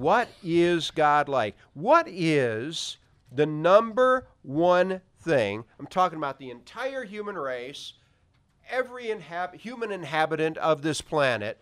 [0.00, 1.56] What is God like?
[1.74, 2.98] What is
[3.32, 5.64] the number one thing?
[5.76, 7.94] I'm talking about the entire human race,
[8.70, 11.60] every inhab- human inhabitant of this planet.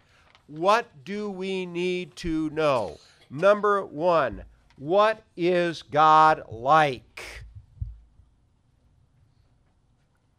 [0.48, 2.98] What do we need to know?
[3.30, 4.44] Number one,
[4.76, 7.46] what is God like?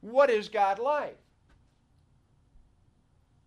[0.01, 1.17] What is God like?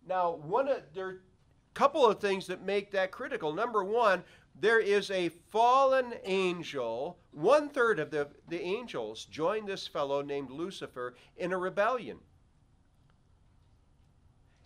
[0.05, 3.53] Now, one of, there are a couple of things that make that critical.
[3.53, 4.25] Number one,
[4.61, 7.17] there is a fallen angel.
[7.31, 12.19] One third of the, the angels joined this fellow named Lucifer in a rebellion.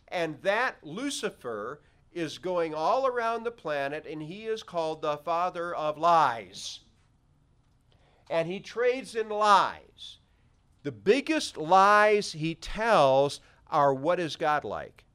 [0.09, 1.79] And that Lucifer
[2.11, 6.81] is going all around the planet, and he is called the father of lies.
[8.29, 10.17] And he trades in lies.
[10.83, 15.05] The biggest lies he tells are what is God like?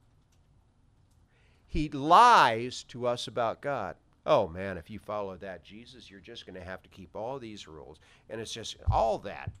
[1.67, 3.95] He lies to us about God.
[4.25, 7.39] Oh man, if you follow that Jesus, you're just going to have to keep all
[7.39, 7.99] these rules.
[8.29, 9.51] And it's just all that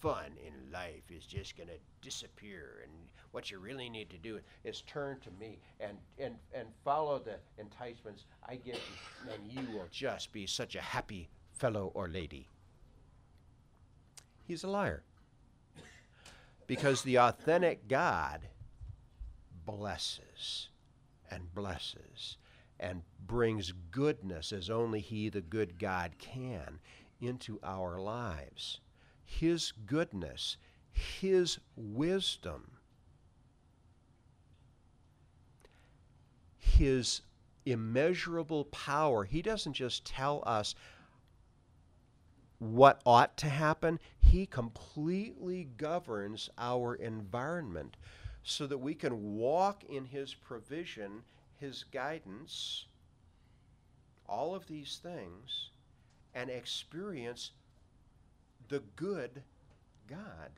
[0.00, 2.80] fun in life is just going to disappear.
[2.82, 2.92] And
[3.32, 7.36] what you really need to do is turn to me and, and, and follow the
[7.58, 12.46] enticements I give you, and you will just be such a happy fellow or lady.
[14.46, 15.02] He's a liar.
[16.66, 18.40] Because the authentic God
[19.64, 20.68] blesses
[21.30, 22.36] and blesses
[22.80, 26.80] and brings goodness as only He, the good God, can
[27.20, 28.80] into our lives.
[29.24, 30.56] His goodness,
[30.90, 32.72] His wisdom,
[36.58, 37.20] His
[37.66, 39.24] immeasurable power.
[39.24, 40.74] He doesn't just tell us
[42.58, 47.96] what ought to happen, He completely governs our environment
[48.42, 51.22] so that we can walk in His provision
[51.60, 52.86] his guidance,
[54.26, 55.70] all of these things,
[56.34, 57.52] and experience
[58.68, 59.42] the good
[60.08, 60.50] God.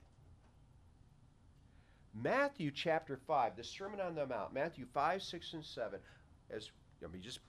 [2.15, 5.99] Matthew chapter 5, the Sermon on the Mount, Matthew 5, 6, and 7,
[6.51, 6.71] as
[7.03, 7.41] I mean, just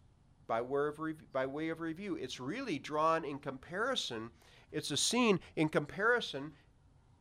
[0.47, 4.30] by way of review, by way of review, it's really drawn in comparison.
[4.72, 6.53] It's a scene in comparison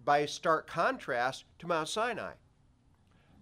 [0.04, 2.32] by stark contrast to Mount Sinai.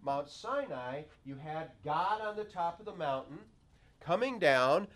[0.02, 3.38] Mount Sinai, you had God on the top of the mountain
[4.00, 4.88] coming down,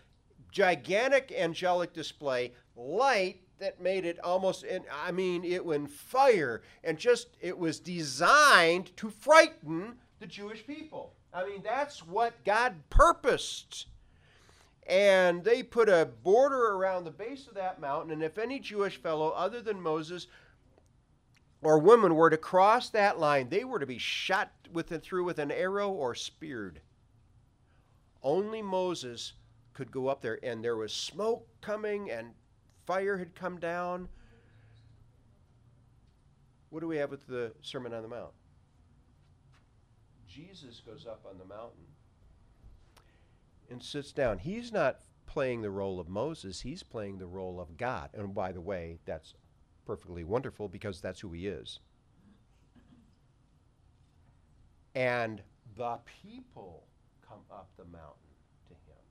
[0.51, 4.65] gigantic angelic display, light that made it almost
[5.05, 11.15] I mean it went fire and just it was designed to frighten the Jewish people.
[11.33, 13.87] I mean that's what God purposed.
[14.87, 18.97] And they put a border around the base of that mountain and if any Jewish
[18.97, 20.27] fellow other than Moses
[21.65, 25.25] or women were to cross that line, they were to be shot with and through
[25.25, 26.81] with an arrow or speared.
[28.23, 29.33] Only Moses
[29.73, 32.29] could go up there, and there was smoke coming, and
[32.87, 34.09] fire had come down.
[36.71, 38.33] What do we have with the Sermon on the Mount?
[40.29, 41.87] Jesus goes up on the mountain
[43.71, 44.39] and sits down.
[44.39, 48.11] He's not playing the role of Moses, he's playing the role of God.
[48.15, 49.35] And by the way, that's
[49.85, 51.81] perfectly wonderful because that's who he is.
[54.95, 55.43] And
[55.77, 56.85] the people
[57.27, 58.31] come up the mountain
[58.69, 59.03] to him.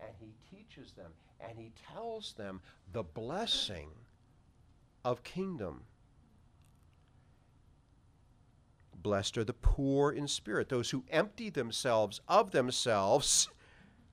[0.00, 2.60] And he teaches them and he tells them
[2.92, 3.88] the blessing
[5.04, 5.84] of kingdom.
[9.00, 13.48] Blessed are the poor in spirit, those who empty themselves of themselves,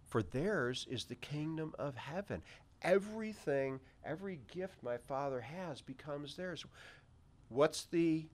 [0.06, 2.44] for theirs is the kingdom of heaven
[2.81, 6.66] everything, every gift my Father has becomes theirs.
[7.50, 8.25] What's the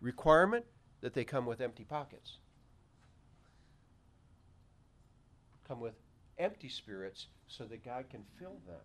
[0.00, 0.64] requirement?
[1.00, 2.38] That they come with empty pockets.
[5.66, 5.94] Come with
[6.38, 8.80] empty spirits so that God can fill them.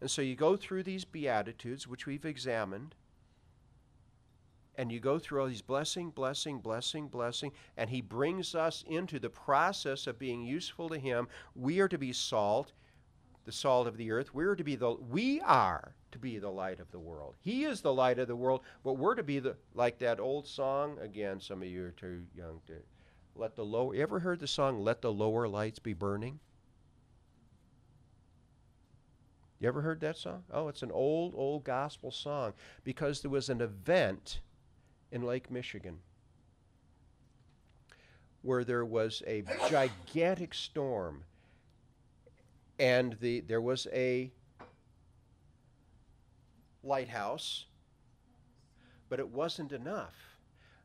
[0.00, 2.94] And so you go through these Beatitudes, which we've examined,
[4.76, 9.18] and you go through all these blessing, blessing, blessing, blessing, and He brings us into
[9.18, 11.28] the process of being useful to Him.
[11.54, 12.72] We are to be salt
[13.46, 14.34] the salt of the earth.
[14.34, 17.36] We're to be the we are to be the light of the world.
[17.40, 20.46] He is the light of the world, but we're to be the like that old
[20.46, 21.40] song again.
[21.40, 22.74] Some of you are too young to
[23.36, 23.92] let the low.
[23.92, 26.40] You ever heard the song "Let the Lower Lights Be Burning"?
[29.60, 30.42] You ever heard that song?
[30.50, 32.52] Oh, it's an old, old gospel song
[32.84, 34.40] because there was an event
[35.10, 36.00] in Lake Michigan
[38.42, 41.24] where there was a gigantic storm
[42.78, 44.32] and the there was a
[46.82, 47.66] lighthouse,
[49.08, 50.14] but it wasn't enough.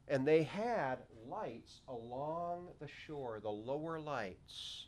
[0.07, 0.97] And they had
[1.27, 4.87] lights along the shore, the lower lights.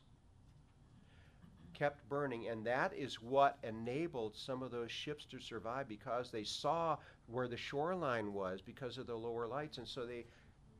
[1.73, 2.47] kept burning.
[2.49, 6.97] And that is what enabled some of those ships to survive because they saw
[7.27, 9.77] where the shoreline was because of the lower lights.
[9.77, 10.25] And so they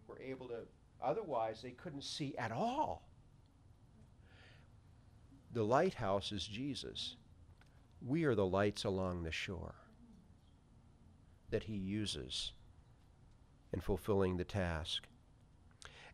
[0.08, 0.62] were able to,
[1.04, 3.08] otherwise, they couldn't see at all.
[5.54, 7.16] The lighthouse is Jesus.
[8.02, 9.76] We are the lights along the shore
[11.52, 12.54] that he uses
[13.72, 15.08] in fulfilling the task.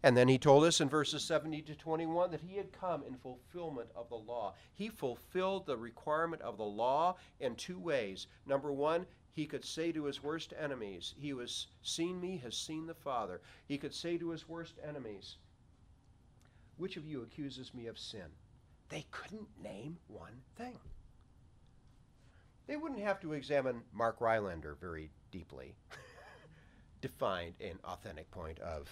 [0.03, 3.15] And then he told us in verses 70 to 21 that he had come in
[3.15, 4.55] fulfillment of the law.
[4.73, 8.27] He fulfilled the requirement of the law in two ways.
[8.45, 12.57] Number one, he could say to his worst enemies, He who has seen me has
[12.57, 13.39] seen the Father.
[13.65, 15.37] He could say to his worst enemies,
[16.75, 18.27] Which of you accuses me of sin?
[18.89, 20.79] They couldn't name one thing.
[22.67, 25.75] They wouldn't have to examine Mark Rylander very deeply
[27.01, 28.87] to find an authentic point of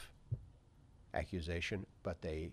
[1.13, 2.51] accusation, but they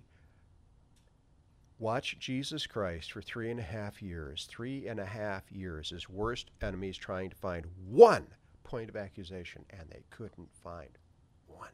[1.78, 6.08] watch Jesus Christ for three and a half years, three and a half years, his
[6.08, 8.26] worst enemies trying to find one
[8.62, 10.90] point of accusation, and they couldn't find
[11.46, 11.70] one.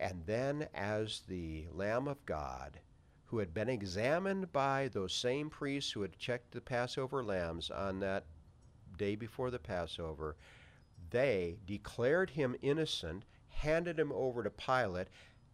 [0.00, 2.80] And then, as the Lamb of God,
[3.28, 8.00] who had been examined by those same priests who had checked the Passover lambs on
[8.00, 8.24] that
[8.96, 10.36] day before the Passover,
[11.10, 15.08] they declared him innocent, handed him over to Pilate,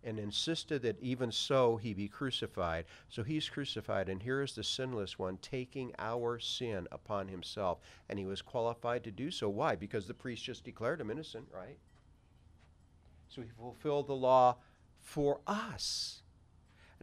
[0.05, 2.85] and insisted that even so he be crucified.
[3.09, 7.79] So he's crucified, and here is the sinless one taking our sin upon himself.
[8.09, 9.49] And he was qualified to do so.
[9.49, 9.77] Why?
[9.77, 11.79] Because the priest just declared him innocent, right?
[13.29, 14.59] So he fulfilled the law
[15.01, 16.23] for us.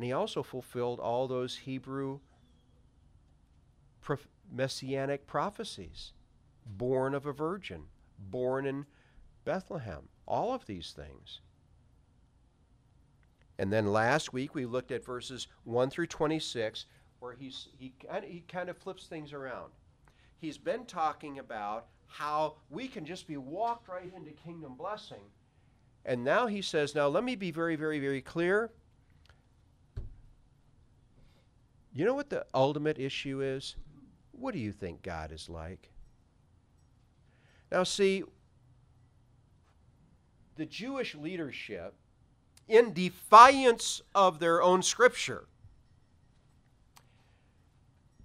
[0.01, 2.21] And he also fulfilled all those Hebrew
[4.01, 6.13] prof- messianic prophecies
[6.65, 7.83] born of a virgin,
[8.18, 8.88] born in
[9.45, 10.09] Bethlehem.
[10.27, 11.42] All of these things.
[13.59, 16.88] And then last week we looked at verses 1 through 26,
[17.19, 17.94] where he's, he,
[18.24, 19.71] he kind of flips things around.
[20.39, 25.21] He's been talking about how we can just be walked right into kingdom blessing.
[26.06, 28.71] And now he says, Now let me be very, very, very clear.
[31.93, 33.75] You know what the ultimate issue is?
[34.31, 35.89] What do you think God is like?
[37.71, 38.23] Now, see,
[40.55, 41.93] the Jewish leadership
[42.67, 45.47] in defiance of their own scripture.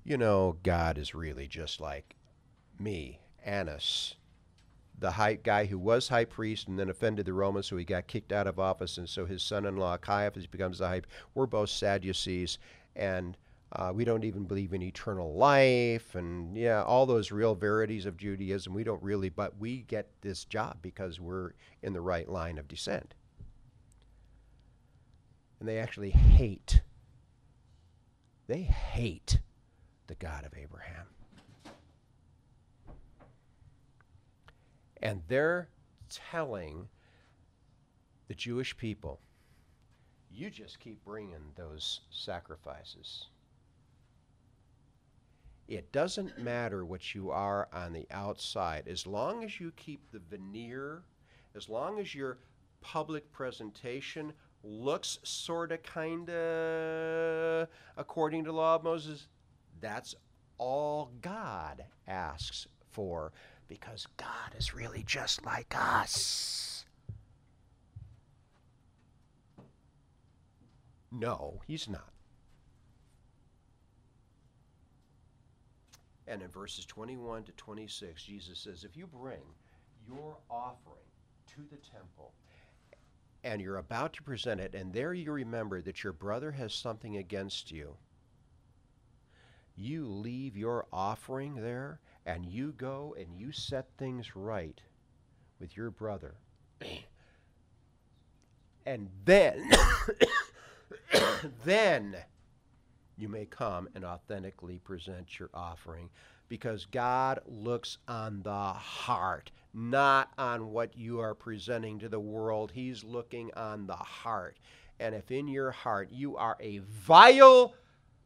[0.05, 2.15] You know, God is really just like
[2.79, 4.15] me, Annas,
[4.99, 8.07] the high guy who was high priest and then offended the Romans, so he got
[8.07, 11.03] kicked out of office, and so his son-in-law Caiaphas becomes the high.
[11.35, 12.59] We're both Sadducees,
[12.95, 13.37] and
[13.73, 18.17] uh, we don't even believe in eternal life, and yeah, all those real verities of
[18.17, 18.73] Judaism.
[18.73, 21.53] We don't really, but we get this job because we're
[21.83, 23.15] in the right line of descent
[25.61, 26.83] and they actually hate.
[28.47, 29.41] They hate
[30.07, 31.07] the God of Abraham.
[35.03, 35.69] And they're
[36.09, 36.89] telling
[38.29, 39.21] the Jewish people,
[40.31, 43.27] you just keep bringing those sacrifices.
[45.69, 50.21] It doesn't matter what you are on the outside, as long as you keep the
[50.31, 51.03] veneer,
[51.57, 52.39] as long as your
[52.81, 54.33] public presentation
[54.63, 59.27] looks sort of kind of according to the law of Moses,
[59.81, 60.15] that's
[60.59, 63.33] all God asks for
[63.69, 66.85] because God is really just like us.
[71.11, 72.13] No, he's not.
[76.29, 79.43] And in verses 21 to 26, Jesus says, If you bring
[80.09, 81.05] your offering
[81.55, 82.33] to the temple
[83.45, 87.17] and you're about to present it, and there you remember that your brother has something
[87.17, 87.97] against you,
[89.77, 94.81] you leave your offering there and you go and you set things right
[95.61, 96.35] with your brother.
[98.87, 99.71] and then,
[101.65, 102.17] then
[103.17, 106.11] you may come and authentically present your offering
[106.49, 112.73] because God looks on the heart, not on what you are presenting to the world.
[112.73, 114.59] He's looking on the heart.
[115.01, 117.75] And if in your heart you are a vile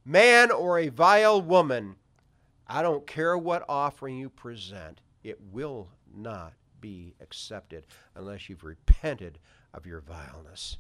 [0.04, 1.97] man or a vile woman,
[2.66, 9.38] I don't care what offering you present, it will not be accepted unless you've repented
[9.75, 10.78] of your vileness.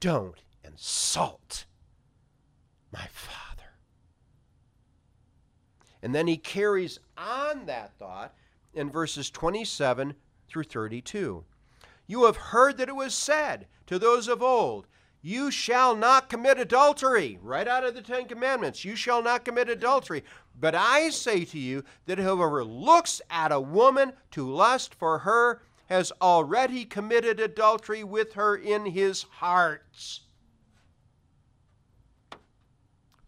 [0.00, 1.66] Don't insult
[2.92, 3.44] my Father.
[6.02, 8.34] And then he carries on that thought
[8.74, 10.14] in verses 27
[10.48, 11.44] through 32.
[12.06, 14.86] You have heard that it was said to those of old,
[15.22, 17.38] You shall not commit adultery.
[17.42, 18.84] Right out of the Ten Commandments.
[18.84, 20.24] You shall not commit adultery.
[20.58, 25.62] But I say to you that whoever looks at a woman to lust for her
[25.86, 30.20] has already committed adultery with her in his heart.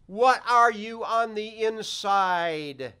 [0.07, 2.93] What are you on the inside?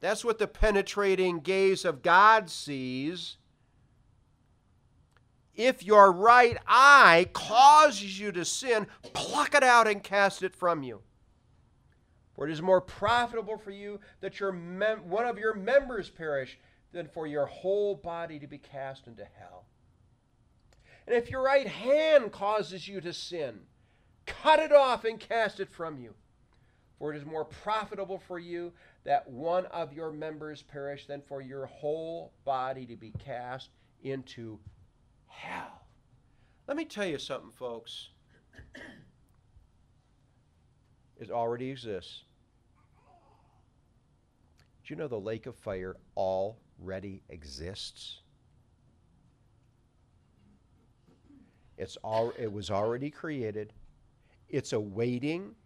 [0.00, 3.36] That's what the penetrating gaze of God sees.
[5.54, 10.82] If your right eye causes you to sin, pluck it out and cast it from
[10.82, 11.02] you.
[12.34, 16.58] For it is more profitable for you that your mem- one of your members perish
[16.92, 19.64] than for your whole body to be cast into hell.
[21.06, 23.60] And if your right hand causes you to sin,
[24.24, 26.14] cut it off and cast it from you.
[26.98, 28.72] For it is more profitable for you
[29.04, 33.70] that one of your members perish than for your whole body to be cast
[34.02, 34.58] into
[35.26, 35.82] hell.
[36.66, 38.08] Let me tell you something, folks.
[41.20, 42.22] It already exists.
[44.86, 48.20] Do you know the lake of fire already exists?
[51.76, 53.72] It's all, it was already created.
[54.48, 55.56] It's awaiting.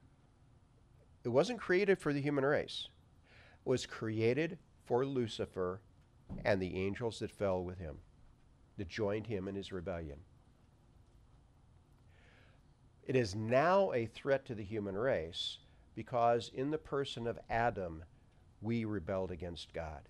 [1.24, 2.88] It wasn't created for the human race.
[3.64, 5.80] It was created for Lucifer
[6.44, 7.98] and the angels that fell with him
[8.76, 10.18] that joined him in his rebellion.
[13.04, 15.58] It is now a threat to the human race
[15.94, 18.04] because, in the person of Adam,
[18.60, 20.08] we rebelled against God.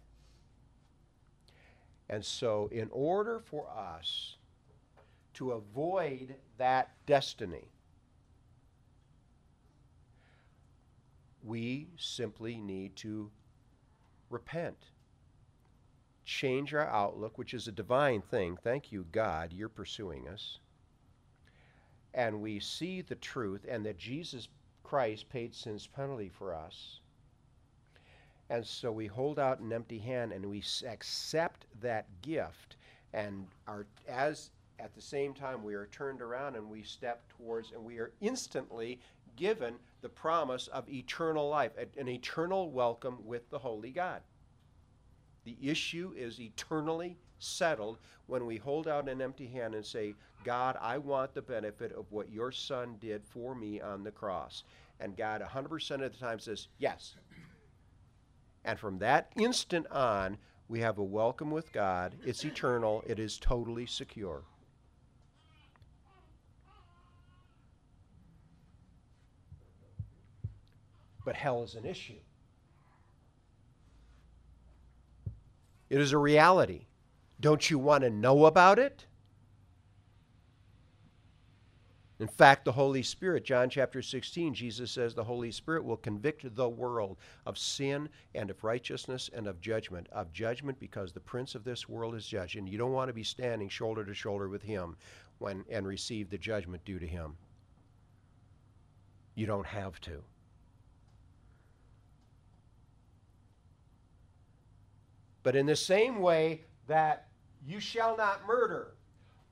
[2.09, 4.37] And so, in order for us
[5.35, 7.73] to avoid that destiny,
[11.45, 13.31] we simply need to
[14.31, 14.77] repent
[16.25, 18.57] change our outlook, which is a divine thing.
[18.63, 20.59] Thank you, God, you're pursuing us.
[22.15, 24.49] And we see the truth and that Jesus
[24.83, 27.01] Christ paid sin's penalty for us.
[28.51, 32.77] And so we hold out an empty hand and we accept that gift.
[33.15, 37.73] And are, as at the same time we are turned around and we step towards,
[37.73, 39.01] and we are instantly
[39.37, 44.21] given the promise of eternal life, an eternal welcome with the Holy God.
[45.45, 50.77] The issue is eternally settled when we hold out an empty hand and say, God,
[50.81, 54.65] I want the benefit of what your son did for me on the cross.
[55.01, 57.17] And God 100% of the time says, yes.
[58.65, 62.15] And from that instant on, we have a welcome with God.
[62.25, 64.45] It's eternal, it is totally secure.
[71.25, 72.21] But hell is an issue.
[75.89, 76.87] It is a reality.
[77.41, 79.07] Don't you want to know about it?
[82.19, 86.55] In fact, the Holy Spirit, John chapter 16, Jesus says the Holy Spirit will convict
[86.55, 90.07] the world of sin and of righteousness and of judgment.
[90.13, 92.57] Of judgment because the prince of this world is judged.
[92.57, 94.97] And you don't want to be standing shoulder to shoulder with him
[95.41, 97.37] when, and receive the judgment due to him.
[99.35, 100.23] You don't have to.
[105.43, 107.29] But in the same way that
[107.67, 108.95] you shall not murder,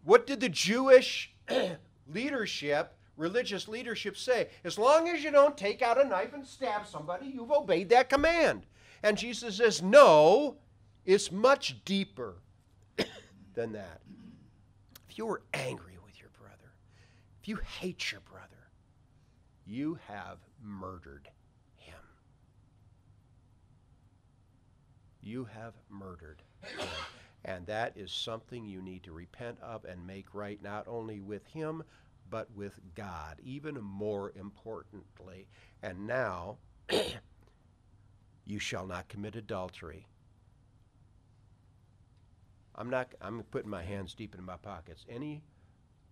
[0.04, 1.34] what did the Jewish
[2.12, 4.48] leadership, religious leadership say?
[4.64, 8.08] As long as you don't take out a knife and stab somebody, you've obeyed that
[8.08, 8.66] command.
[9.02, 10.56] And Jesus says, no,
[11.04, 12.36] it's much deeper
[13.54, 14.00] than that.
[15.08, 16.72] If you were angry with your brother,
[17.42, 18.46] if you hate your brother,
[19.66, 21.28] you have murdered
[25.22, 26.86] You have murdered him.
[27.44, 31.46] And that is something you need to repent of and make right, not only with
[31.46, 31.82] him,
[32.28, 35.48] but with God, even more importantly.
[35.82, 36.58] And now,
[38.46, 40.06] you shall not commit adultery.
[42.74, 45.04] I'm not I'm putting my hands deep in my pockets.
[45.08, 45.42] Any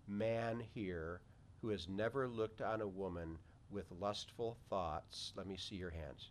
[0.06, 1.20] man here
[1.62, 3.38] who has never looked on a woman
[3.70, 6.30] with lustful thoughts, let me see your hands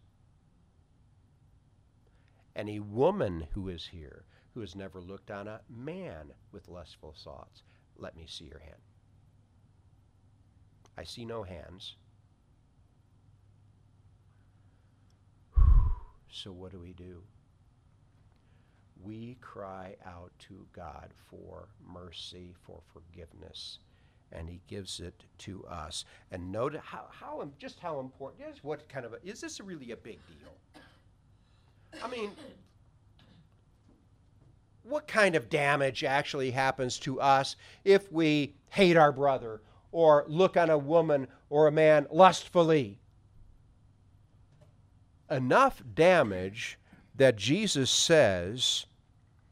[2.57, 7.61] any woman who is here who has never looked on a man with lustful thoughts.
[7.95, 8.81] Let me see your hand.
[10.97, 11.95] I see no hands.
[16.29, 17.21] So, what do we do?
[19.03, 23.77] We cry out to God for mercy, for forgiveness,
[24.31, 26.03] and He gives it to us.
[26.31, 29.91] And note how, how just how important is what kind of a, is this really
[29.91, 30.81] a big deal?
[32.03, 32.31] I mean,
[34.83, 40.57] what kind of damage actually happens to us if we hate our brother or look
[40.57, 42.99] on a woman or a man lustfully.
[45.29, 46.77] Enough damage
[47.15, 48.85] that Jesus says,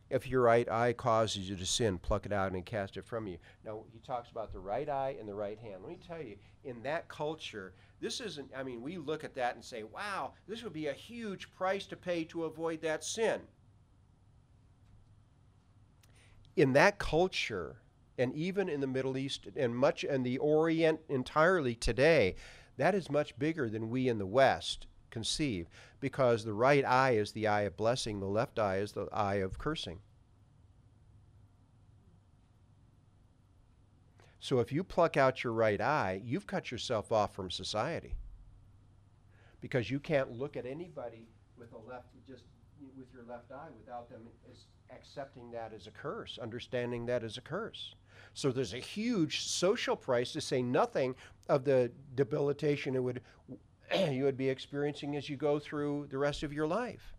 [0.09, 3.27] if your right eye causes you to sin, pluck it out and cast it from
[3.27, 3.37] you.
[3.65, 5.81] Now, he talks about the right eye and the right hand.
[5.81, 9.55] Let me tell you, in that culture, this isn't, I mean, we look at that
[9.55, 13.41] and say, wow, this would be a huge price to pay to avoid that sin.
[16.55, 17.77] In that culture,
[18.17, 22.35] and even in the Middle East and much in the Orient entirely today,
[22.77, 25.67] that is much bigger than we in the West conceive
[26.05, 29.37] because the right eye is the eye of blessing, the left eye is the eye
[29.37, 29.97] of cursing.
[34.39, 38.13] So if you pluck out your right eye, you've cut yourself off from society.
[39.61, 42.43] Because you can't look at anybody with a left just
[42.95, 44.21] with your left eye without them
[44.95, 47.95] accepting that as a curse, understanding that as a curse.
[48.35, 51.15] So there's a huge social price to say nothing
[51.49, 53.21] of the debilitation it would
[54.11, 57.13] you would be experiencing as you go through the rest of your life.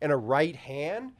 [0.00, 1.12] And a right hand,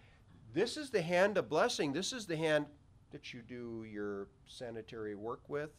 [0.53, 1.93] this is the hand of blessing.
[1.93, 2.67] This is the hand
[3.13, 5.71] that you do your sanitary work with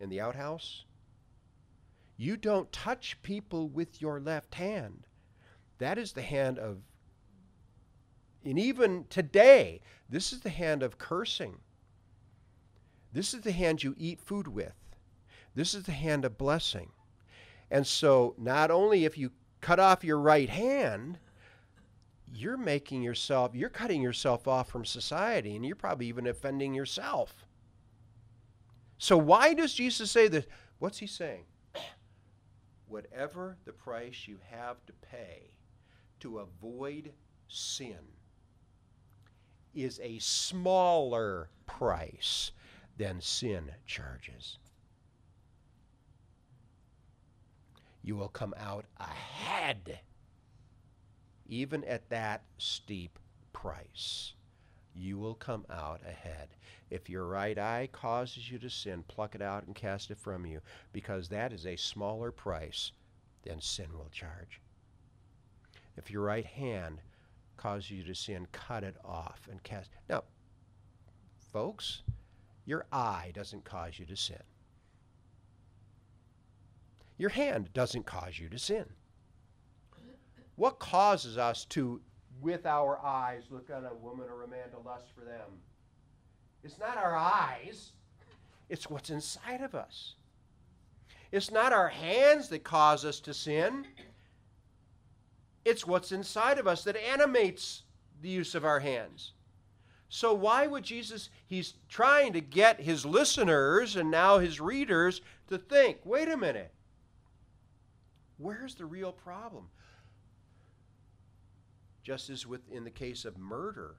[0.00, 0.84] in the outhouse.
[2.16, 5.06] You don't touch people with your left hand.
[5.78, 6.78] That is the hand of,
[8.44, 11.58] and even today, this is the hand of cursing.
[13.12, 14.74] This is the hand you eat food with.
[15.54, 16.90] This is the hand of blessing.
[17.74, 21.18] And so, not only if you cut off your right hand,
[22.32, 27.44] you're making yourself, you're cutting yourself off from society, and you're probably even offending yourself.
[28.98, 30.46] So, why does Jesus say this?
[30.78, 31.46] What's he saying?
[32.86, 35.50] Whatever the price you have to pay
[36.20, 37.10] to avoid
[37.48, 37.98] sin
[39.74, 42.52] is a smaller price
[42.98, 44.58] than sin charges.
[48.04, 50.00] You will come out ahead,
[51.48, 53.18] even at that steep
[53.54, 54.34] price.
[54.94, 56.48] You will come out ahead.
[56.90, 60.44] If your right eye causes you to sin, pluck it out and cast it from
[60.44, 60.60] you,
[60.92, 62.92] because that is a smaller price
[63.42, 64.60] than sin will charge.
[65.96, 67.00] If your right hand
[67.56, 69.88] causes you to sin, cut it off and cast.
[70.10, 70.24] Now,
[71.54, 72.02] folks,
[72.66, 74.42] your eye doesn't cause you to sin.
[77.16, 78.86] Your hand doesn't cause you to sin.
[80.56, 82.00] What causes us to,
[82.40, 85.48] with our eyes, look on a woman or a man to lust for them?
[86.62, 87.92] It's not our eyes,
[88.68, 90.14] it's what's inside of us.
[91.32, 93.86] It's not our hands that cause us to sin,
[95.64, 97.82] it's what's inside of us that animates
[98.20, 99.32] the use of our hands.
[100.08, 101.30] So, why would Jesus?
[101.46, 106.72] He's trying to get his listeners and now his readers to think wait a minute,
[108.38, 109.68] where's the real problem?
[112.02, 113.96] Just as with in the case of murder,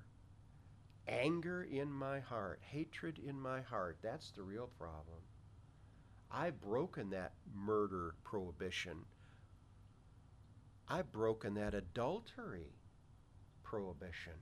[1.07, 5.21] anger in my heart, hatred in my heart, that's the real problem.
[6.31, 9.05] I've broken that murder prohibition.
[10.87, 12.73] I've broken that adultery
[13.63, 14.33] prohibition.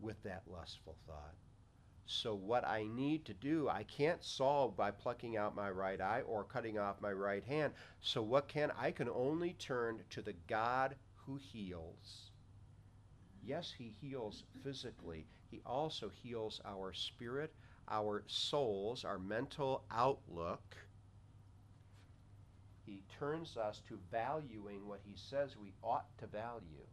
[0.00, 1.34] with that lustful thought.
[2.12, 6.22] So, what I need to do, I can't solve by plucking out my right eye
[6.26, 7.72] or cutting off my right hand.
[8.00, 12.32] So, what can I can only turn to the God who heals.
[13.44, 17.54] Yes, He heals physically, He also heals our spirit,
[17.88, 20.76] our souls, our mental outlook.
[22.84, 26.86] He turns us to valuing what He says we ought to value.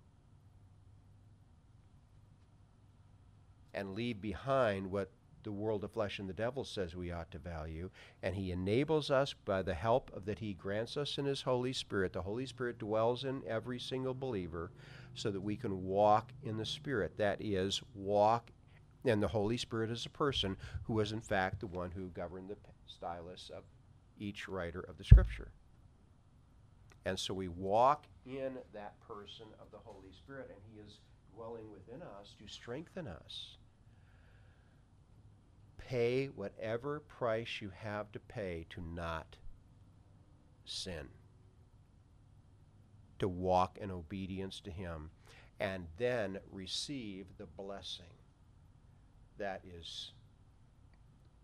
[3.77, 5.11] And leave behind what
[5.43, 7.89] the world of flesh and the devil says we ought to value.
[8.23, 11.71] And he enables us by the help of that he grants us in his Holy
[11.71, 12.11] Spirit.
[12.11, 14.71] The Holy Spirit dwells in every single believer
[15.13, 17.17] so that we can walk in the Spirit.
[17.17, 18.51] That is, walk,
[19.05, 22.49] and the Holy Spirit is a person who is, in fact, the one who governed
[22.49, 23.63] the stylus of
[24.19, 25.51] each writer of the Scripture.
[27.05, 30.99] And so we walk in that person of the Holy Spirit, and he is
[31.33, 33.57] dwelling within us to strengthen us
[35.87, 39.37] pay whatever price you have to pay to not
[40.65, 41.07] sin,
[43.19, 45.09] to walk in obedience to Him,
[45.61, 48.05] and then receive the blessing
[49.37, 50.11] that is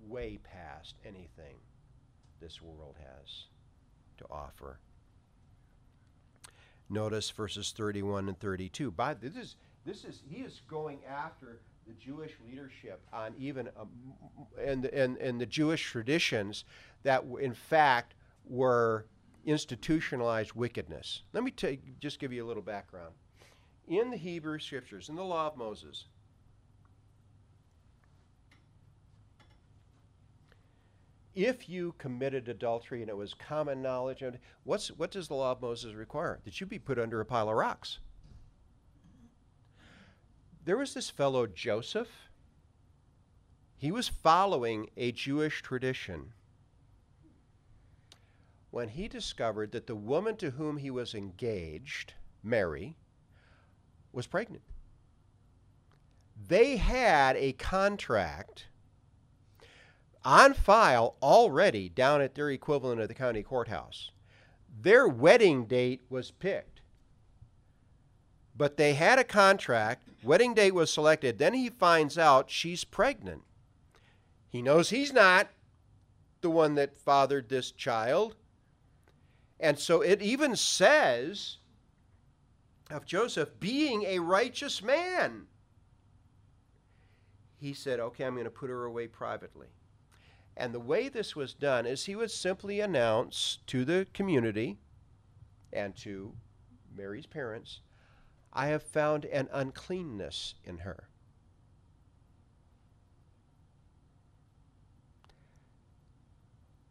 [0.06, 1.56] way past anything
[2.42, 3.46] this world has
[4.18, 4.78] to offer.
[6.90, 8.92] Notice verses 31 and 32.
[8.92, 13.89] By this is this is he is going after the Jewish leadership on even um,
[14.62, 16.65] and, and, and the Jewish traditions
[17.04, 18.15] that in fact
[18.46, 19.06] were
[19.46, 21.24] institutionalized wickedness.
[21.34, 23.13] Let me take, just give you a little background.
[23.88, 26.06] In the Hebrew scriptures, in the law of Moses,
[31.36, 34.24] if you committed adultery and it was common knowledge,
[34.63, 36.39] what's, what does the law of Moses require?
[36.46, 38.00] That you be put under a pile of rocks.
[40.65, 42.30] There was this fellow Joseph.
[43.76, 46.34] He was following a Jewish tradition
[48.71, 52.95] when he discovered that the woman to whom he was engaged, Mary,
[54.12, 54.63] was pregnant.
[56.47, 58.67] They had a contract
[60.23, 64.12] on file already down at their equivalent of the county courthouse.
[64.82, 66.73] Their wedding date was picked.
[68.56, 73.44] But they had a contract, wedding date was selected, then he finds out she's pregnant.
[74.50, 75.50] He knows he's not
[76.42, 78.36] the one that fathered this child.
[79.60, 81.58] And so it even says
[82.92, 85.48] of Joseph being a righteous man.
[87.60, 89.68] He said, Okay, I'm going to put her away privately.
[90.56, 94.78] And the way this was done is he would simply announce to the community
[95.72, 96.34] and to
[96.96, 97.80] Mary's parents,
[98.54, 101.10] I have found an uncleanness in her.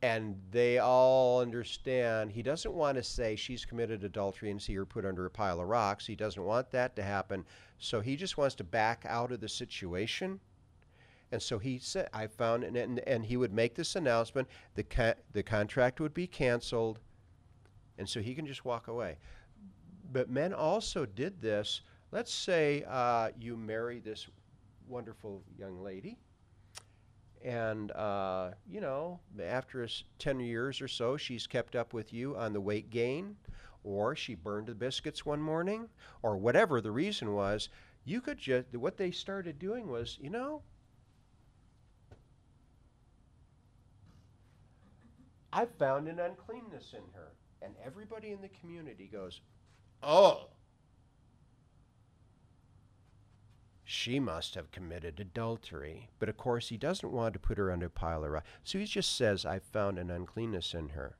[0.02, 4.84] And they all understand he doesn't want to say she's committed adultery and see her
[4.84, 6.04] put under a pile of rocks.
[6.04, 7.44] He doesn't want that to happen.
[7.78, 10.40] So he just wants to back out of the situation
[11.32, 15.16] and so he said, I found, and, and, and he would make this announcement the,
[15.32, 17.00] the contract would be canceled,
[17.96, 19.16] and so he can just walk away.
[20.12, 21.80] But men also did this.
[22.10, 24.28] Let's say uh, you marry this
[24.86, 26.18] wonderful young lady,
[27.44, 32.52] and uh, you know, after 10 years or so, she's kept up with you on
[32.52, 33.36] the weight gain,
[33.84, 35.88] or she burned the biscuits one morning,
[36.22, 37.68] or whatever the reason was.
[38.04, 40.62] You could just, what they started doing was, you know,
[45.52, 47.32] I found an uncleanness in her.
[47.60, 49.40] And everybody in the community goes,
[50.02, 50.48] Oh,
[53.84, 56.08] she must have committed adultery.
[56.18, 58.42] But of course, he doesn't want to put her under a pile of.
[58.64, 61.16] So he just says, I found an uncleanness in her.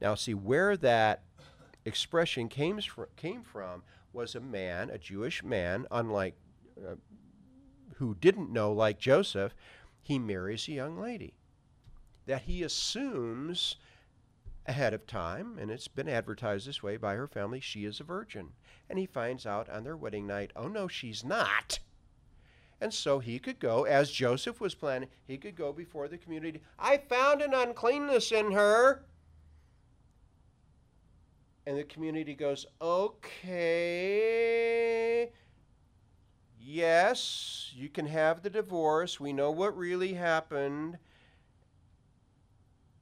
[0.00, 1.24] Now, see, where that
[1.84, 6.36] expression came, fr- came from was a man, a Jewish man, unlike
[6.78, 6.94] uh,
[7.96, 9.54] who didn't know, like Joseph,
[10.00, 11.34] he marries a young lady
[12.26, 13.76] that he assumes
[14.66, 18.04] ahead of time, and it's been advertised this way by her family, she is a
[18.04, 18.50] virgin.
[18.88, 21.78] And he finds out on their wedding night, oh no, she's not.
[22.80, 26.60] And so he could go, as Joseph was planning, he could go before the community.
[26.78, 29.04] I found an uncleanness in her.
[31.64, 33.30] And the community goes, okay,
[36.60, 39.20] yes, you can have the divorce.
[39.20, 40.98] We know what really happened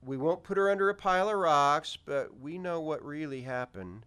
[0.05, 4.07] we won't put her under a pile of rocks, but we know what really happened.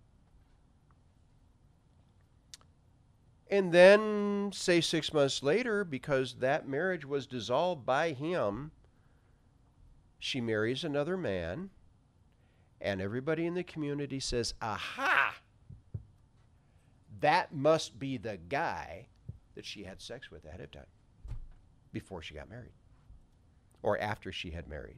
[3.49, 8.71] And then, say six months later, because that marriage was dissolved by him,
[10.17, 11.69] she marries another man,
[12.82, 15.36] and everybody in the community says, Aha!
[17.19, 19.08] That must be the guy
[19.53, 20.88] that she had sex with ahead of time,
[21.91, 22.73] before she got married,
[23.84, 24.97] or after she had married.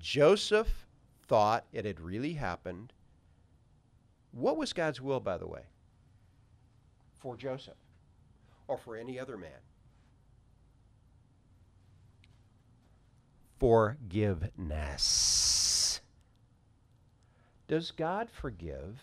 [0.00, 0.86] Joseph
[1.28, 2.92] thought it had really happened.
[4.32, 5.62] What was God's will, by the way,
[7.18, 7.76] for Joseph
[8.66, 9.50] or for any other man?
[13.58, 15.10] Forgiveness.
[17.68, 18.98] Does God forgive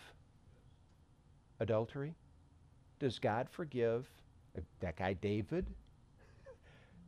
[1.60, 2.16] adultery?
[2.98, 4.06] Does God forgive
[4.56, 5.66] uh, that guy David?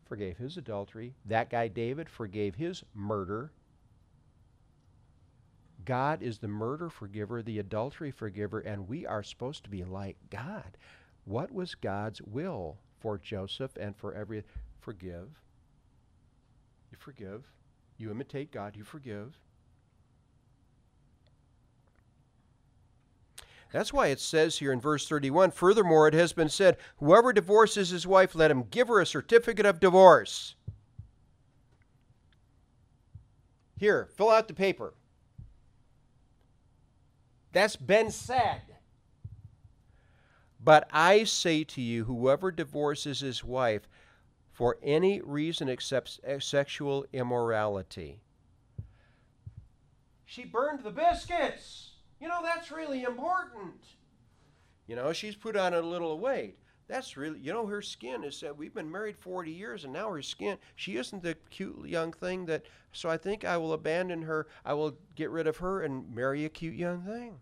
[0.06, 1.12] Forgave his adultery.
[1.26, 3.50] That guy David forgave his murder
[5.84, 10.16] God is the murder forgiver, the adultery forgiver, and we are supposed to be like
[10.30, 10.76] God.
[11.24, 14.42] What was God's will for Joseph and for every
[14.80, 15.28] forgive?
[16.90, 17.50] You forgive.
[17.98, 19.38] You imitate God, you forgive.
[23.72, 27.90] That's why it says here in verse 31 Furthermore, it has been said, Whoever divorces
[27.90, 30.56] his wife, let him give her a certificate of divorce.
[33.78, 34.94] Here, fill out the paper.
[37.52, 38.62] That's been said.
[40.62, 43.88] But I say to you, whoever divorces his wife
[44.52, 48.20] for any reason except sexual immorality.
[50.26, 51.92] She burned the biscuits.
[52.20, 53.82] You know, that's really important.
[54.86, 56.58] You know, she's put on a little weight.
[56.90, 60.10] That's really, you know, her skin is said, we've been married 40 years and now
[60.10, 64.22] her skin, she isn't the cute young thing that, so I think I will abandon
[64.22, 64.48] her.
[64.64, 67.38] I will get rid of her and marry a cute young thing.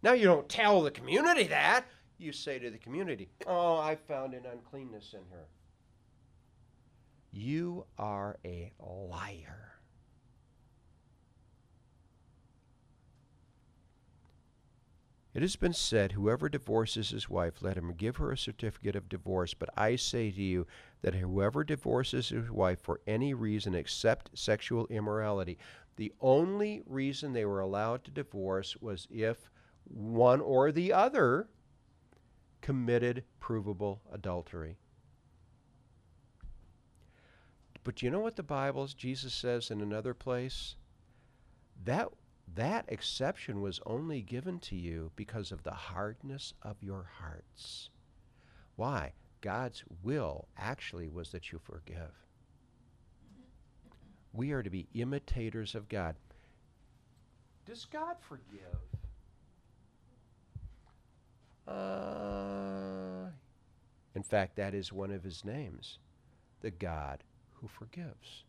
[0.00, 1.86] Now, you don't tell the community that.
[2.18, 5.46] You say to the community, oh, I found an uncleanness in her.
[7.32, 9.72] You are a liar.
[15.36, 19.10] It has been said, Whoever divorces his wife, let him give her a certificate of
[19.10, 19.52] divorce.
[19.52, 20.66] But I say to you
[21.02, 25.58] that whoever divorces his wife for any reason except sexual immorality,
[25.96, 29.50] the only reason they were allowed to divorce was if
[29.84, 31.50] one or the other
[32.62, 34.78] committed provable adultery.
[37.84, 40.76] But you know what the Bible, Jesus says in another place?
[41.84, 42.08] That
[42.54, 47.90] that exception was only given to you because of the hardness of your hearts.
[48.76, 49.12] Why?
[49.40, 52.12] God's will actually was that you forgive.
[54.32, 56.14] We are to be imitators of God.
[57.66, 58.78] Does God forgive?
[61.66, 63.30] Uh,
[64.14, 65.98] in fact, that is one of his names
[66.60, 67.22] the God
[67.54, 68.44] who forgives.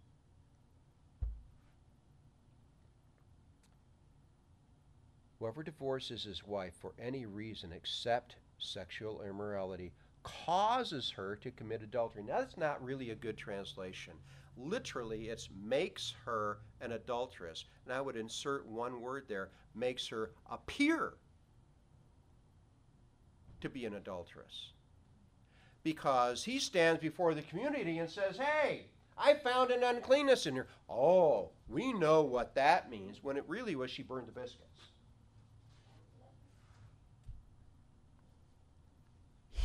[5.39, 12.23] Whoever divorces his wife for any reason except sexual immorality causes her to commit adultery.
[12.23, 14.13] Now, that's not really a good translation.
[14.57, 17.65] Literally, it's makes her an adulteress.
[17.85, 21.13] And I would insert one word there makes her appear
[23.61, 24.73] to be an adulteress.
[25.83, 30.67] Because he stands before the community and says, Hey, I found an uncleanness in her.
[30.89, 34.91] Oh, we know what that means when it really was she burned the biscuits.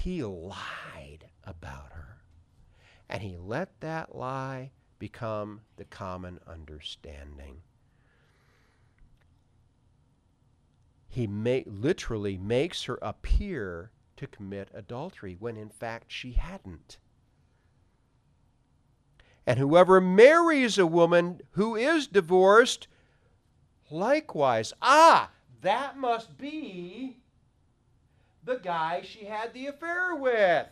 [0.02, 2.18] He lied about her.
[3.08, 7.58] And he let that lie become the common understanding.
[11.08, 16.98] He literally makes her appear to commit adultery when in fact she hadn't.
[19.46, 22.88] And whoever marries a woman who is divorced,
[23.88, 27.21] likewise, ah, that must be
[28.44, 30.66] the guy she had the affair with.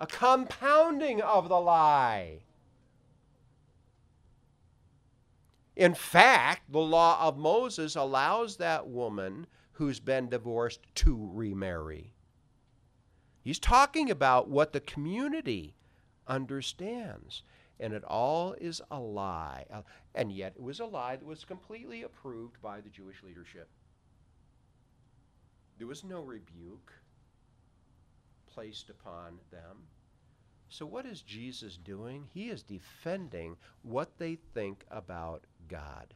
[0.00, 2.40] A compounding of the lie.
[5.76, 12.12] In fact, the law of Moses allows that woman who's been divorced to remarry.
[13.42, 15.74] He's talking about what the community
[16.26, 17.42] understands.
[17.80, 19.66] And it all is a lie.
[20.14, 23.68] And yet, it was a lie that was completely approved by the Jewish leadership.
[25.78, 26.92] There was no rebuke
[28.46, 29.88] placed upon them.
[30.68, 32.28] So, what is Jesus doing?
[32.32, 36.14] He is defending what they think about God.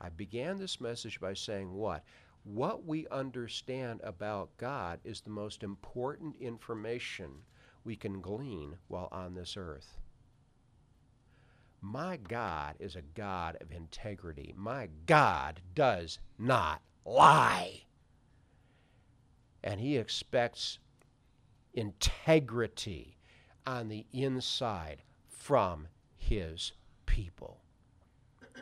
[0.00, 2.04] I began this message by saying what?
[2.44, 7.42] What we understand about God is the most important information
[7.84, 9.98] we can glean while on this earth.
[11.80, 14.52] My God is a God of integrity.
[14.56, 17.82] My God does not lie
[19.62, 20.78] and he expects
[21.74, 23.16] integrity
[23.66, 26.72] on the inside from his
[27.06, 27.60] people.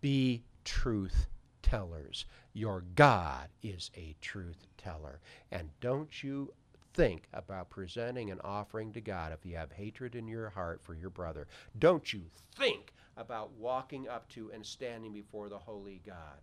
[0.00, 1.26] Be truth
[1.62, 2.26] tellers.
[2.52, 5.20] Your God is a truth teller.
[5.50, 6.52] And don't you
[6.94, 10.94] think about presenting an offering to God if you have hatred in your heart for
[10.94, 11.46] your brother.
[11.78, 12.22] Don't you
[12.56, 16.40] think about walking up to and standing before the holy God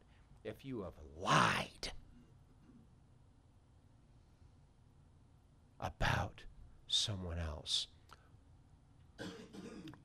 [0.47, 1.91] if you have lied
[5.79, 6.43] about
[6.87, 7.87] someone else,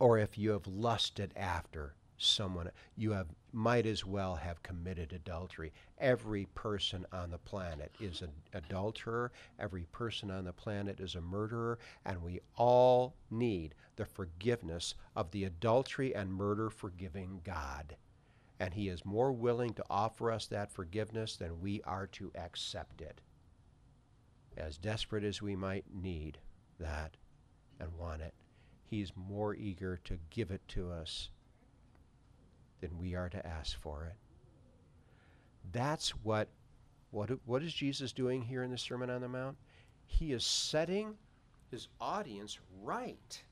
[0.00, 5.72] or if you have lusted after someone, you have might as well have committed adultery.
[5.98, 9.31] Every person on the planet is an adulterer.
[9.61, 15.31] Every person on the planet is a murderer, and we all need the forgiveness of
[15.31, 17.96] the adultery and murder forgiving God
[18.62, 23.01] and He is more willing to offer us that forgiveness than we are to accept
[23.01, 23.20] it.
[24.57, 26.38] As desperate as we might need
[26.79, 27.16] that
[27.81, 28.35] and want it,
[28.85, 31.31] He's more eager to give it to us
[32.81, 34.14] than we are to ask for it.
[35.72, 36.46] That's what,
[37.11, 39.57] what, what is Jesus doing here in the Sermon on the Mount?
[40.07, 41.16] He is setting
[41.72, 43.42] his audience right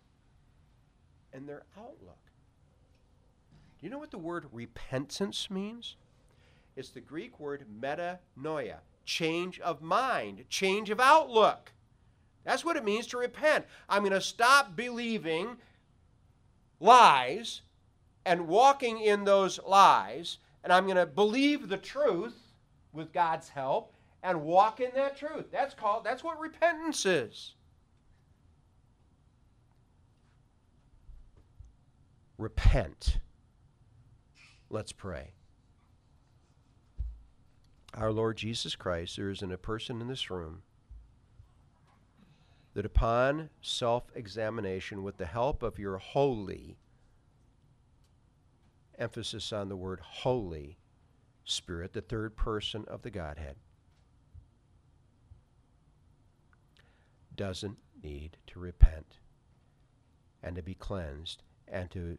[1.33, 2.30] in their outlook.
[3.81, 5.97] Do you know what the word repentance means?
[6.77, 11.73] It's the Greek word metanoia, change of mind, change of outlook.
[12.45, 13.65] That's what it means to repent.
[13.89, 15.57] I'm going to stop believing
[16.79, 17.63] lies
[18.27, 22.37] and walking in those lies, and I'm going to believe the truth
[22.93, 25.47] with God's help and walk in that truth.
[25.51, 27.55] That's called that's what repentance is.
[32.37, 33.19] Repent.
[34.73, 35.33] Let's pray.
[37.93, 40.63] Our Lord Jesus Christ, there isn't a person in this room
[42.75, 46.79] that upon self examination, with the help of your holy,
[48.97, 50.79] emphasis on the word holy,
[51.45, 53.57] Spirit, the third person of the Godhead,
[57.35, 59.19] doesn't need to repent
[60.45, 62.19] and to be cleansed and to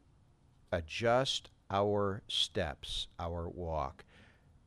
[0.73, 4.03] adjust our steps, our walk,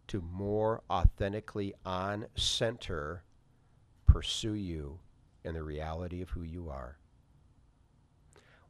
[0.08, 3.22] to more authentically on center
[4.06, 4.98] pursue you
[5.44, 6.98] in the reality of who you are.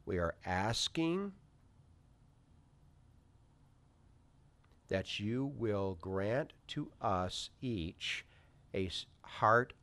[0.05, 1.31] We are asking
[4.89, 8.25] that you will grant to us each
[8.73, 8.89] a
[9.21, 9.73] heart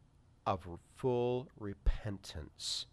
[0.47, 2.87] of full repentance.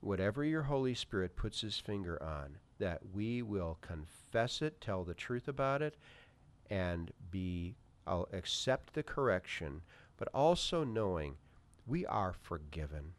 [0.00, 5.14] Whatever your Holy Spirit puts his finger on, that we will confess it, tell the
[5.14, 5.96] truth about it,
[6.70, 7.74] and be
[8.06, 9.82] I'll accept the correction,
[10.16, 11.36] but also knowing
[11.86, 13.14] we are forgiven.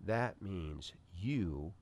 [0.00, 1.72] That means you,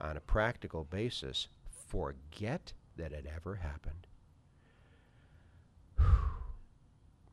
[0.00, 1.48] on a practical basis,
[1.88, 4.06] forget that it ever happened.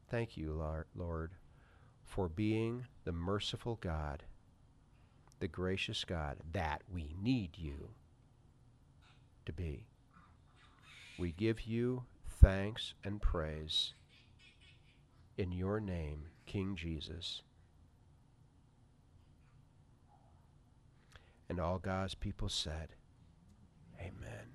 [0.10, 0.54] Thank you,
[0.96, 1.32] Lord,
[2.04, 4.24] for being the merciful God,
[5.40, 7.90] the gracious God that we need you
[9.46, 9.86] to be.
[11.18, 13.94] We give you thanks and praise
[15.38, 17.42] in your name, King Jesus.
[21.50, 22.90] And all God's people said,
[24.00, 24.53] Amen.